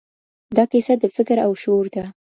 دا 0.57 0.63
کیسه 0.71 0.93
د 0.99 1.05
فکر 1.15 1.37
او 1.45 1.51
شعور 1.61 1.85
ده. 1.95 2.05